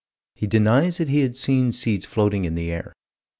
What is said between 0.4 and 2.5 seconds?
denies that he had seen seeds floating